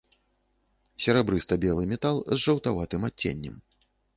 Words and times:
Серабрыста-белы 1.03 1.83
метал 1.91 2.17
з 2.33 2.41
жаўтаватым 2.47 3.01
адценнем. 3.11 3.55